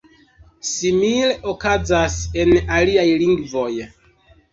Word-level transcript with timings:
Simile 0.67 1.35
okazas 1.51 2.15
en 2.45 2.57
aliaj 2.79 3.05
lingvoj. 3.25 3.69